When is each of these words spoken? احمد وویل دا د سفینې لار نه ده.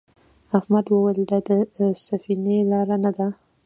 احمد 0.57 0.85
وویل 0.89 1.19
دا 1.31 1.39
د 1.47 1.49
سفینې 2.07 2.57
لار 2.71 2.89
نه 3.03 3.11
ده. 3.17 3.27